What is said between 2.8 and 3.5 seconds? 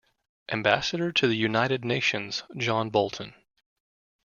Bolton.